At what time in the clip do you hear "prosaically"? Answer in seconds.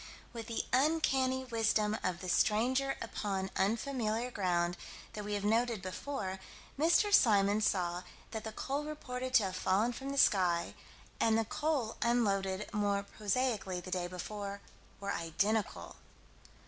13.03-13.79